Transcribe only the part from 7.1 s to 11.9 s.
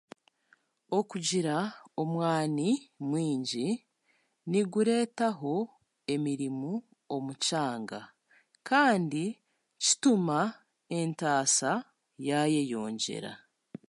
omu kyanga kandi kituma entaasa